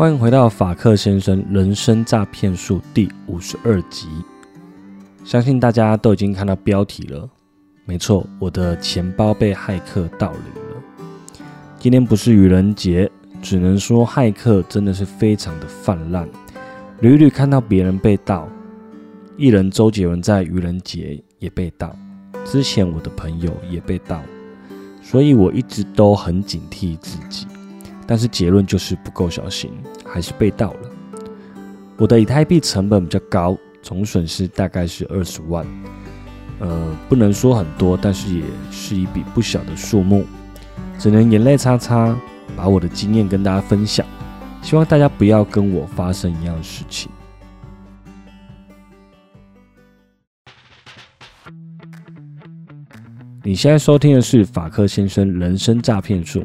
[0.00, 4.08] 欢迎回到法克先生人生诈骗术第五十二集。
[5.26, 7.28] 相信大家都已经看到标题了，
[7.84, 11.44] 没错，我的钱包被骇客盗领了。
[11.78, 13.10] 今天不是愚人节，
[13.42, 16.26] 只能说骇客真的是非常的泛滥，
[17.00, 18.48] 屡屡看到别人被盗。
[19.36, 21.94] 艺人周杰伦在愚人节也被盗，
[22.46, 24.18] 之前我的朋友也被盗，
[25.02, 27.46] 所以我一直都很警惕自己。
[28.10, 29.70] 但是结论就是不够小心，
[30.04, 30.90] 还是被盗了。
[31.96, 35.64] 我的以太币成本比较高，总损失大概是二十万。
[36.58, 38.42] 呃，不能说很多，但是也
[38.72, 40.24] 是一笔不小的数目，
[40.98, 42.12] 只能眼泪擦擦，
[42.56, 44.04] 把我的经验跟大家分享。
[44.60, 47.08] 希望大家不要跟我发生一样的事情。
[53.44, 56.44] 你现在收听的是法克先生人生诈骗术。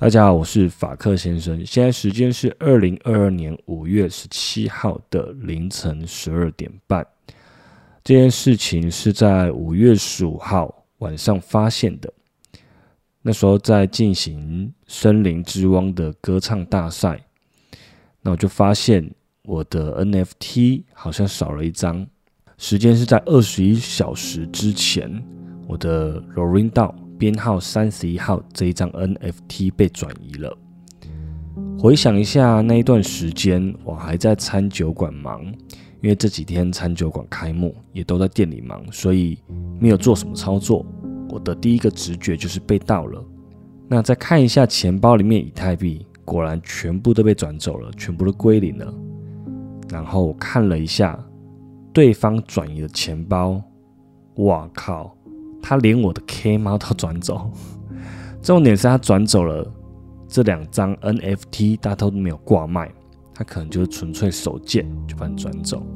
[0.00, 1.66] 大家好，我是法克先生。
[1.66, 7.04] 现在时间是二零二二年五月十七号的凌晨十二点半。
[8.04, 12.12] 这件事情是在五月十五号晚上发现的。
[13.22, 17.20] 那时候在进行森林之汪的歌唱大赛，
[18.22, 22.06] 那我就发现我的 NFT 好像少了一张。
[22.56, 25.10] 时间是在二十一小时之前，
[25.66, 26.94] 我的 Lorin 道。
[27.18, 30.56] 编号三十一号这一张 NFT 被转移了。
[31.78, 35.44] 回想一下那一段时间，我还在餐酒馆忙，
[36.00, 39.38] 因为这几天餐酒馆开幕，也都在店里忙，所以
[39.80, 40.86] 没有做什么操作。
[41.28, 43.22] 我的第一个直觉就是被盗了。
[43.88, 48.94] 那再看一下钱包里面以太币，果然全部都被转走了，全部都归零了。
[49.90, 51.18] 然后我看了一下
[51.92, 53.60] 对方转移的钱包，
[54.36, 55.16] 哇靠！
[55.62, 57.50] 他连我的 K 猫都转走，
[58.42, 59.66] 重点是他转走了
[60.26, 62.90] 这两张 NFT，大家都没有挂卖，
[63.34, 65.86] 他可能就是纯粹手贱就把你转走，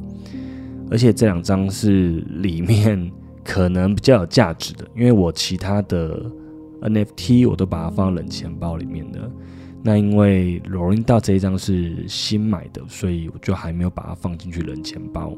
[0.91, 3.11] 而且这两张是里面
[3.45, 6.23] 可能比较有价值的，因为我其他的
[6.81, 9.31] NFT 我都把它放到冷钱包里面的，
[9.83, 15.33] 那因为 Rolling 到这一张是新买的，所以我就还没有把它放进去冷钱包。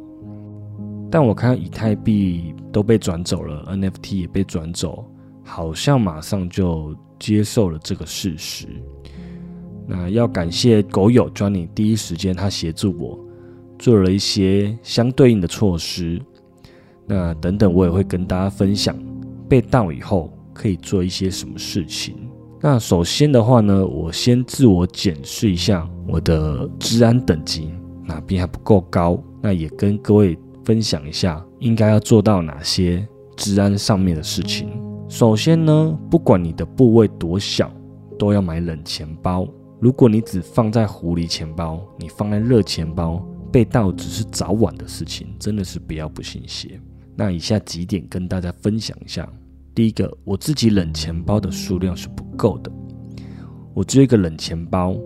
[1.11, 5.05] 但我看以太币都被转走了，NFT 也被转走，
[5.45, 8.67] 好像马上就接受了这个事实。
[9.87, 13.19] 那要感谢狗友 Johnny 第一时间他协助我
[13.79, 16.21] 做了一些相对应的措施。
[17.07, 18.97] 那等等我也会跟大家分享
[19.49, 22.17] 被盗以后可以做一些什么事情。
[22.61, 27.71] 那首先的话呢，我先自我检视一下我的治安等级
[28.05, 30.37] 哪边还不够高，那也跟各位。
[30.65, 34.69] 分享一下应该要做到哪些治安上面的事情。
[35.09, 37.71] 首先呢，不管你的部位多小，
[38.19, 39.47] 都要买冷钱包。
[39.81, 43.23] 如果你只放在狐狸钱包，你放在热钱包，
[43.53, 46.81] 被盗只是早晚的事情，真的是不要不信邪。
[47.15, 49.29] 那以下几点跟大家分享一下。
[49.75, 52.73] 第一个，我自己冷钱包的数量是不够的，
[53.75, 54.97] 我只有一个冷钱包，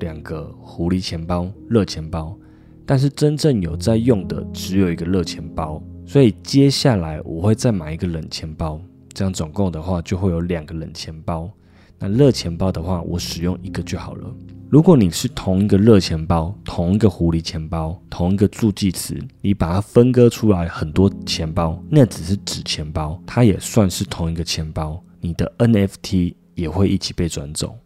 [0.00, 2.36] 两个狐狸钱包、热钱包。
[2.84, 8.80] 但是真正有在用的只有一个热钱包，所以接下来我会再买一个冷钱包，
[9.12, 11.50] 这样总共的话就会有两个冷钱包。
[11.98, 14.28] 那热钱包的话，我使用一个就好了。
[14.68, 27.78] 如果你是同一个热钱包、同一个狐狸钱包、同一个助记词，你把它分割出来很多钱包，那只是纸钱包，它也算是同一个钱包，你的 NFT 也会一起被转走。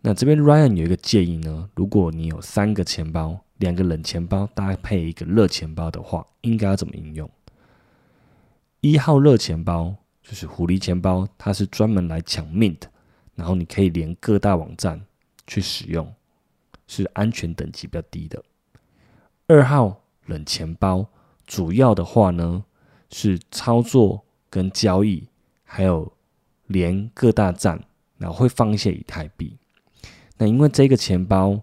[0.00, 3.38] 那这边 Ryan 有一个建议呢，如果你有三个钱包。
[3.58, 7.30] 两个冷钱包搭配一个热钱包的话，应该要怎么应用？
[8.82, 12.82] 一号热钱包就是狐狸钱包，它是专门来抢 mint，
[13.34, 15.00] 然后你可以连各大网站
[15.46, 16.14] 去使用，
[16.86, 18.44] 是安全等级比较低的。
[19.46, 21.06] 二号冷钱包
[21.46, 22.64] 主要的话呢
[23.10, 25.26] 是操作跟交易，
[25.64, 26.12] 还有
[26.66, 27.82] 连各大站，
[28.18, 29.56] 然后会放一些以太币。
[30.36, 31.58] 那因为这个钱包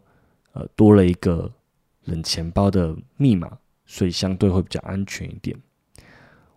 [0.54, 1.52] 呃多了一个。
[2.06, 5.58] 冷钱包的密码，所以相对会比较安全一点。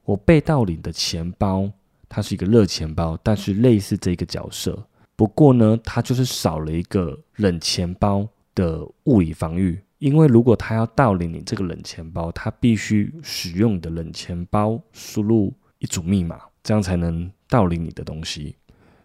[0.04, 1.70] 我被盗领的钱包，
[2.08, 4.86] 它是一个热钱包，但是类似这个角色。
[5.16, 18.56] 不过呢，它就是少了一个冷钱包的物理防御，因为如果他要盗领你这个冷钱包，他必须使用你的冷钱包输入一组密码，这样才能盗领你的东西。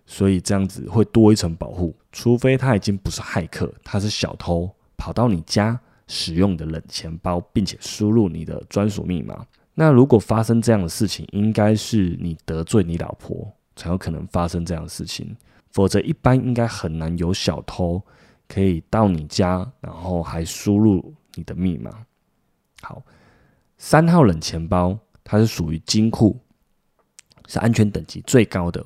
[0.06, 5.80] 所以这样子会多一层保护，除非他已经不是骇客，他是小偷，跑到你家
[6.14, 9.48] 使用的冷钱包，并且输入你的专属密码。
[9.74, 15.34] 那如果发生这样的事情，应该是你得罪你老婆才有可能发生这样的事情，
[15.72, 18.02] 否则一般应该很难有小偷
[18.50, 22.06] 可以到你家，然后还输入你的密码。
[22.82, 23.02] 好，
[23.78, 26.38] 三号冷钱包它是属于金库，
[27.48, 28.86] 是安全等级最高的。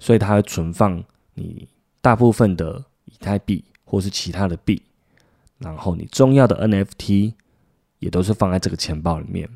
[0.00, 1.66] 所以它会存放你
[2.02, 4.82] 大部分的以太币或是其他的币，
[5.64, 7.32] 然后你重要的 NFT
[7.98, 9.48] 也都是放在这个钱包里面。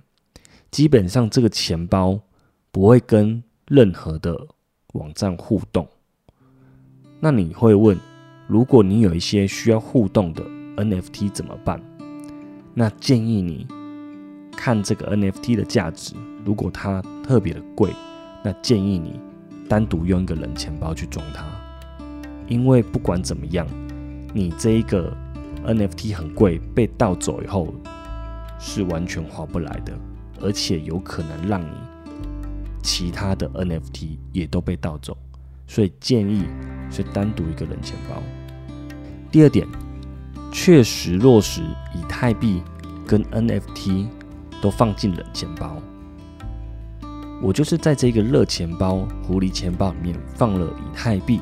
[0.71, 2.19] 基本上这个钱包
[2.73, 4.49] 不会跟任何的
[4.95, 5.87] 网站互动。
[7.21, 7.99] 那你会问，
[8.47, 10.43] 如果你有一些需要互动的
[10.77, 11.81] NFT 怎么办？
[12.75, 13.67] 那建议你
[14.53, 16.15] 看这个 NFT 的价值，
[16.45, 17.93] 如果它特别的贵，
[18.43, 19.21] 那建议你。
[19.69, 21.45] 单独用一个冷钱包去装它，
[22.47, 23.67] 因为不管怎么样，
[24.33, 25.15] 你这一个
[25.67, 27.75] NFT 很贵，被盗走以后
[28.59, 29.93] 是完全划不来的，
[30.41, 31.75] 而且有可能让你
[32.83, 35.17] 其他的 NFT 也都被盗走，
[35.67, 36.45] 所以建议
[36.91, 38.23] 是单独一个冷钱包。
[39.31, 39.67] 第二点，
[40.51, 41.61] 确实落实
[41.95, 42.63] 以太币
[43.07, 44.07] 跟 NFT
[44.63, 45.77] 都放进冷钱包。
[47.43, 51.41] 我就是在这个热钱包、狐狸钱包里面放了以太币，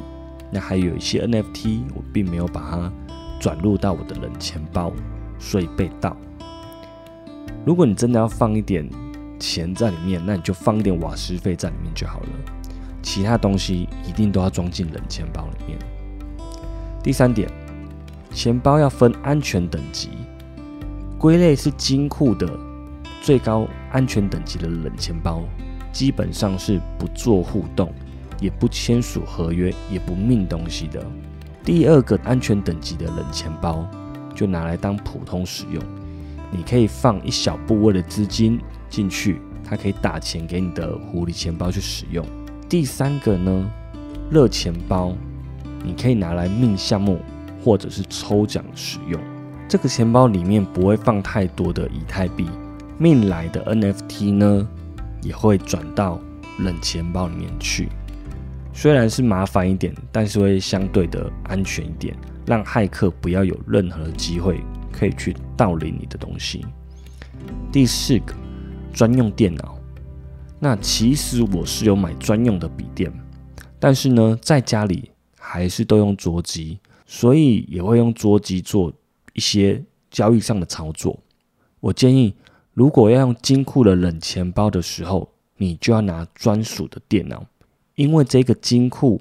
[0.51, 2.93] 那还有一些 NFT，我并没有把它
[3.41, 4.93] 转入到我的冷钱包，
[5.39, 6.17] 所以被盗。
[7.65, 8.89] 如果你真的要放一点
[9.39, 12.29] 钱在里面，那你就放一点瓦斯费在里面就好了，
[13.03, 15.79] 其他东西一定都要装进冷钱包里面。
[17.03, 17.49] 第三点，
[18.33, 20.11] 钱包要分安全等级，
[21.19, 22.49] 归类是金库的
[23.21, 25.43] 最高安全等级的冷钱包。
[25.93, 27.91] 基本上是不做互动，
[28.39, 31.03] 也不签署合约，也不命东西的。
[31.67, 33.85] 第二个安全等级的冷钱包，
[34.37, 35.83] 就拿来当普通使用。
[36.53, 42.25] 你可以放一小部分的资金进去，它可以打钱给你的狐狸钱包去使用。
[42.69, 43.69] 第三个呢，
[44.31, 45.13] 热钱包，
[45.83, 47.19] 你可以拿来命项目
[47.61, 49.21] 或者是抽奖使用。
[49.69, 52.47] 这个钱包里面不会放太多的以太币，
[52.97, 54.69] 命来的 NFT 呢？
[55.21, 56.21] 也会转到
[56.61, 57.89] 冷钱包里面去，
[58.79, 62.15] 虽然是麻烦一点，但是会相对的安全一点，
[62.45, 64.61] 让骇客不要有任何的机会
[64.93, 66.63] 可以去盗领你的东西。
[67.73, 68.35] 第四个，
[68.93, 69.79] 专用电脑。
[70.61, 73.11] 那其实我是有买专用的笔电，
[73.81, 78.93] 但是呢，在家里还是都用桌机，所以也会用桌机做
[79.33, 81.19] 一些交易上的操作。
[81.81, 82.35] 我建议。
[82.75, 87.43] 如果要用金库的冷钱包的时候，你就要拿专属的电脑，
[87.97, 89.21] 因为这个金库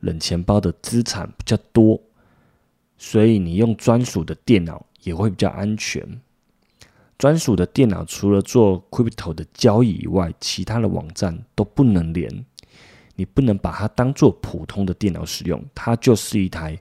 [0.00, 1.98] 冷钱包的资产比较多，
[2.98, 6.06] 所以你用专属的电脑也会比较安全。
[7.16, 12.30] 专属的电脑除了做 crypto 的交易以外，其他的网站都不能连，
[13.14, 16.78] 你不能把它当做普通的电脑使用，它就是一台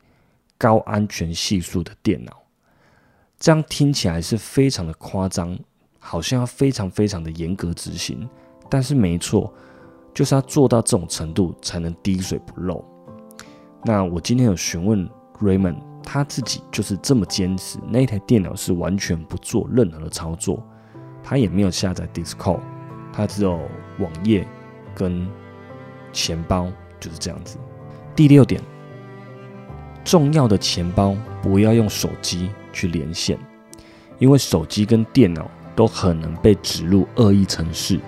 [0.57, 2.43] 高安全系数的电脑。
[3.39, 5.57] 这样听起来是非常的夸张。
[6.07, 8.29] 好像要非常非常的严格执行，
[8.69, 9.51] 但是没错，
[10.15, 12.83] 就是要做到这种程度才能滴水不漏。
[13.83, 15.07] 那我今天有询问
[15.39, 20.63] Raymond，他自己就是这么坚持，那台电脑是完全不做任何的操作，
[21.21, 22.61] 他也没有下载 Discord，
[23.11, 23.59] 他只有
[23.99, 24.47] 网页
[24.95, 25.27] 跟
[26.11, 27.57] 钱包，就是这样子。
[28.15, 28.61] 第六点，
[30.03, 33.37] 重要的钱包不要用手机去连线，
[34.17, 35.47] 因为手机跟电脑。
[35.75, 37.99] 都可能被植入恶意程式，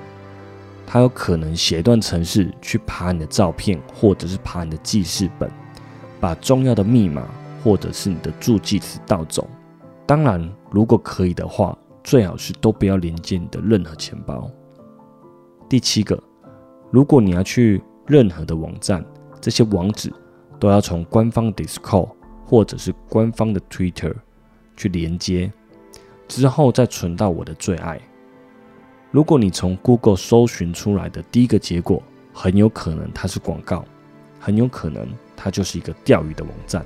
[0.90, 5.52] 它有可能写一段程式去爬你的照片，或者是爬你的记事本，
[6.18, 7.28] 把重要的密码
[7.62, 9.46] 或者是你的助记词盗走。
[10.06, 14.50] 当然，如果可以的话，最好是都不要连接你的任何钱包。
[15.68, 16.18] 第七个，
[16.90, 19.06] 如果你要去任何的网站，
[19.42, 20.10] 这些网址
[20.58, 22.10] 都要从官方 Discord
[22.46, 24.16] 或者是官方的 Twitter
[24.78, 25.52] 去连接。
[26.30, 28.00] 之后再存到我的最爱。
[29.18, 33.84] 如果你从 Google 搜寻出来的第一个结果，很有可能它是广告，
[34.40, 36.86] 很有可能它就是一个钓鱼的网站。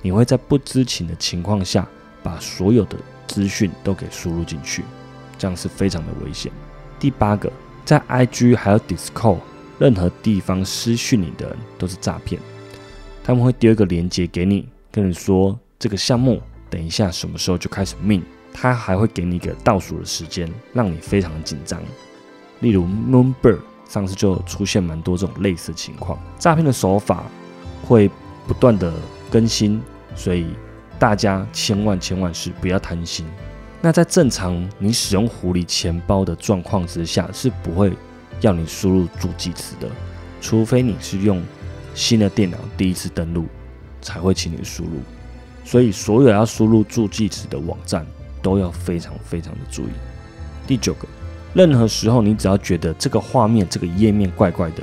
[0.00, 1.86] 你会在不知情的情况下，
[2.22, 2.96] 把所有的
[3.26, 4.82] 资讯都给输入进去，
[5.36, 6.50] 这样是非常的危险。
[6.98, 7.52] 第八个，
[7.84, 9.36] 在 IG 还有 Discord
[9.78, 12.40] 任何地方私讯你的人都是诈骗，
[13.22, 18.22] 他们会丢一个链接给你，跟你说这个项目等一下什么时候就开始命，
[18.60, 21.80] 它还会给你一个倒数的时间，让你非常紧张。
[22.58, 27.26] 例如 Moonbird 上次就出现蛮多这种类似情况，诈骗的手法
[27.84, 28.10] 会
[28.48, 28.92] 不断的
[29.30, 29.80] 更新，
[30.16, 30.48] 所以
[30.98, 33.24] 大家千万千万是不要贪心。
[33.80, 37.92] 那在正常你使用狐狸钱包的状况之下，是不会
[38.40, 39.88] 要你输入助记词的，
[40.40, 41.40] 除非你是用
[41.94, 43.46] 新的电脑第一次登录，
[44.02, 45.00] 才会请你输入。
[45.64, 48.04] 所以所有要输入助记词的网站
[48.48, 49.90] 都要非常非常的注意。
[50.66, 51.06] 第九个，
[51.52, 54.82] 任何时候你只要觉得这个画面、这个页面怪怪的，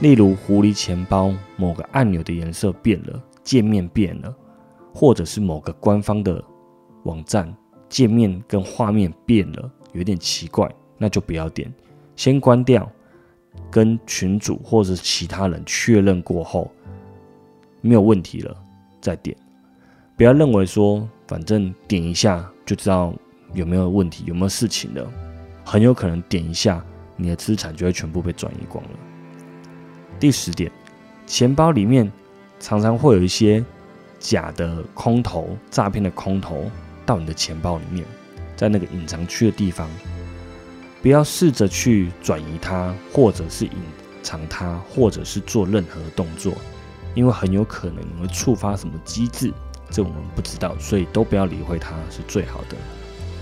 [0.00, 4.34] 例如狐狸钱包某个按钮的颜色变了，界面变了，
[4.94, 6.42] 或者是某个官方的
[7.02, 7.54] 网站。
[7.90, 10.66] 界面跟画面变了，有点奇怪，
[10.96, 11.70] 那就不要点，
[12.16, 12.90] 先关掉，
[13.70, 16.72] 跟群主或者其他人确认过后，
[17.82, 18.56] 没有问题了
[19.02, 19.36] 再点，
[20.22, 23.12] 不要认为说反正点一下就知道
[23.54, 25.04] 有没有问题，有没有事情的，
[25.64, 26.80] 很有可能点一下
[27.16, 28.90] 你的资产就会全部被转移光了。
[30.20, 30.70] 第十点，
[31.26, 32.08] 钱包里面
[32.60, 33.64] 常常会有一些
[34.20, 36.70] 假的空头诈骗的空头。
[37.04, 38.06] 到你的钱包里面，
[38.54, 39.90] 在那个隐藏区的地方，
[41.02, 43.72] 不要试着去转移它，或者是隐
[44.22, 46.54] 藏它，或者是做任何动作，
[47.16, 49.52] 因为很有可能你会触发什么机制，
[49.92, 52.76] 这我们不知道，所以都不要理会它是最好的。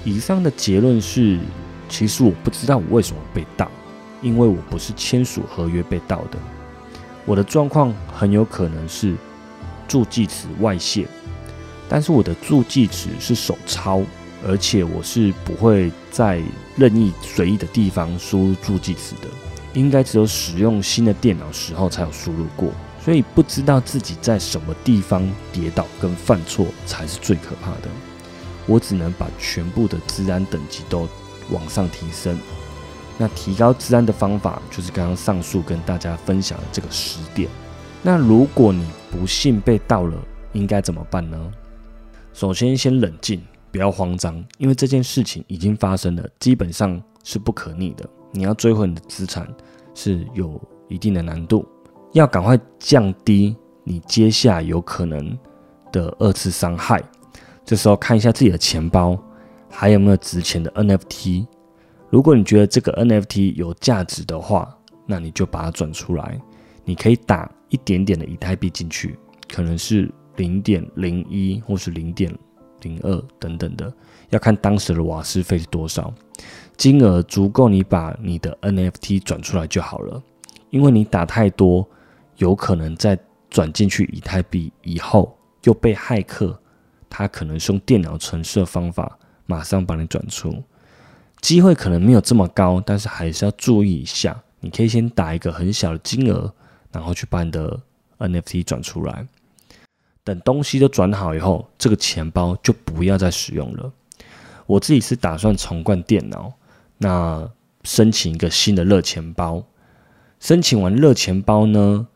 [0.04, 1.38] 以上的结论是，
[1.88, 3.70] 其实我不知道我为什么被盗，
[4.20, 6.38] 因为我不是签署合约被盗的，
[7.24, 9.14] 我的状况很有可能是
[9.86, 11.06] 助记词外泄。
[11.88, 14.02] 但是我的助记词是手抄，
[14.46, 16.40] 而且我是不会在
[16.76, 19.28] 任意随意的地方输入助记词的，
[19.74, 22.72] 应该只有使用新的电脑时候才有输入过，
[23.04, 27.88] 所以不知道自己在什么地方跌倒跟犯错才是最可怕的。
[28.66, 31.08] 我只能把全部的治安等级都
[31.50, 32.38] 往上提升。
[33.18, 37.48] 那提高治安的方法就是刚刚上述跟大家分享的这个十点。
[38.02, 40.16] 那如果你不幸被盗了，
[40.52, 41.52] 应该怎么办呢？
[42.32, 43.42] 首先，先冷静，
[43.72, 48.08] 不要慌张，因为这件事情已经发生了，基本上是不可逆的。
[48.32, 49.46] 你要追回你的资产
[49.94, 51.68] 是有一定的难度，
[52.12, 55.38] 要赶快降低你接下有可能
[55.92, 57.02] 的二次伤害。
[57.64, 59.18] 这时候看一下自己的钱包
[59.68, 61.46] 还有没有值钱的 NFT。
[62.08, 64.76] 如果你觉得这个 NFT 有价值的话，
[65.06, 66.40] 那你就把它转出来。
[66.84, 69.18] 你可以打一点点的以太币进去，
[69.52, 70.12] 可能是。
[70.36, 72.32] 零点零一或是零点
[72.80, 73.92] 零二等等的，
[74.30, 76.10] 要看当时的瓦斯费是多少，
[76.78, 80.22] 金额足够你把你的 NFT 转出来就好了。
[80.70, 81.86] 因为你打太多，
[82.40, 83.16] 有可能在
[83.48, 86.58] 转进去以太币以后又被骇客，
[87.08, 90.62] 他可能是用电脑程式的方法马上把你转出，
[91.40, 94.42] 机会可能没有这么高，但是还是要注意一下。
[94.60, 96.52] 你可以先打一个很小的金额，
[96.92, 97.80] 然后去把你的
[98.18, 99.26] NFT 转出来。
[100.22, 103.92] 等东西都转好以后，这个钱包就不要再使用了。
[104.66, 106.52] 我自己是打算重灌电脑，
[106.98, 107.50] 那
[107.84, 109.64] 申请一个新的热钱包。
[110.38, 112.06] 申请完热钱包呢，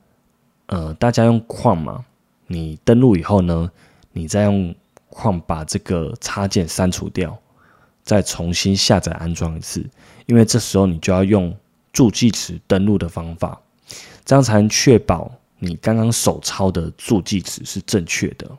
[0.66, 2.04] 呃，大家用矿嘛，
[2.46, 3.70] 你登录以后呢，
[4.12, 4.74] 你再用
[5.10, 7.36] 矿把这个插件删除掉，
[8.02, 9.84] 再重新下载安装一次。
[10.26, 11.54] 因为这时候你就要用
[11.92, 13.60] 助记词登录的方法，
[14.24, 15.30] 这样才能确保。
[15.58, 18.50] 你刚刚手抄的助记词是正确的。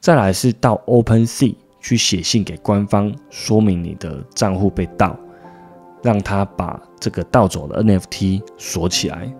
[0.00, 5.18] 再来是到 OpenSea 去写信给官方，说明你的账户被盗，
[6.02, 9.30] 让他把这个盗走的 NFT 锁起来。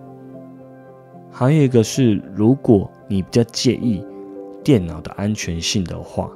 [1.37, 4.01] 还有一个是，如果你比较介意
[4.63, 6.31] 电脑的安全性的话，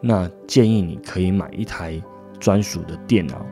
[0.00, 2.02] 那建议你可以买一台
[2.40, 3.44] 专属的电脑。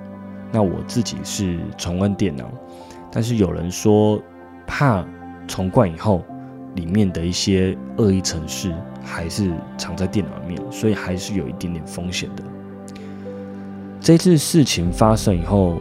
[0.50, 2.50] 那我自己是重温电脑，
[3.12, 4.18] 但是有人说
[4.66, 5.06] 怕。
[5.46, 6.24] 重灌以后，
[6.74, 8.74] 里面的一些恶意程式
[9.04, 12.42] 还是藏在电脑里面，所以还是有一点点风险的。
[14.00, 15.80] 这次事情发生以后，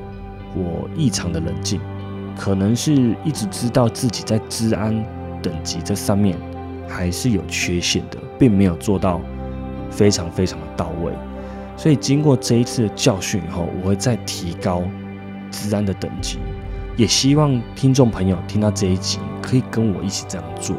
[0.56, 1.82] 我异常的冷静，
[2.38, 4.94] 可能是一直知道自己在治安
[5.42, 6.38] 等级这上面
[6.88, 9.22] 还是有缺陷的，并没有做到
[9.90, 11.14] 非常非常的到位。
[11.78, 14.84] 所以经过这一次的教训以后，我会再提高
[15.52, 16.40] 治安的等级。
[16.98, 20.76] 也希望听众朋友听到这一集，可以跟我一起这样做，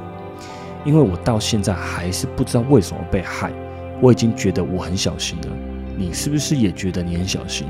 [0.84, 3.52] 因为我到现在还是不知道为什么被害。
[4.00, 5.48] 我已经觉得我很小心了，
[5.96, 7.66] 你是不是也觉得你很小心？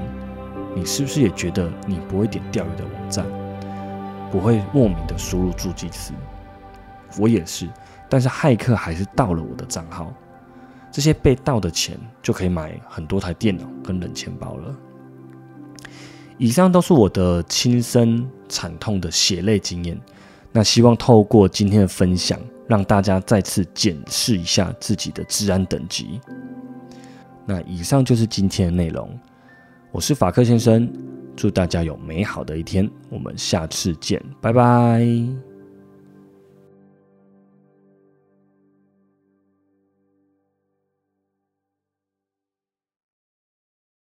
[0.76, 3.24] 你是不是也觉得你不会点钓鱼的网站，
[4.36, 6.12] 我会莫名的输入助记词？
[7.18, 7.66] 我也是，
[8.06, 10.12] 但是骇客还是盗了我的账号。
[10.92, 14.76] 这些被盗的钱就可以买很多台电脑跟冷钱包了。
[16.36, 19.98] 以上都是我的亲身惨痛的血泪经验。
[20.52, 22.38] 那希望透过今天的分享，
[22.68, 26.20] 让大家再次检视一下自己的治安等级。
[27.46, 29.18] 那以上就是今天的内容。
[29.92, 30.90] 我是法克先生，
[31.36, 32.88] 祝大家有美好的一天。
[33.10, 35.55] 我们下次见，拜拜。